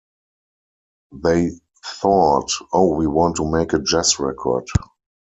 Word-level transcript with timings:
They 1.13 1.51
thought, 1.85 2.49
'Oh, 2.73 2.95
we 2.95 3.05
want 3.05 3.35
to 3.35 3.45
make 3.51 3.71
a 3.73 3.77
jazz 3.79 4.17
record'. 4.17 4.65